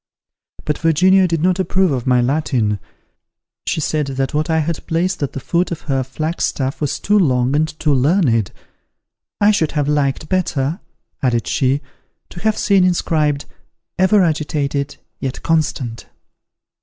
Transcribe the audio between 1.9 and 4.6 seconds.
of my Latin: she said, that what I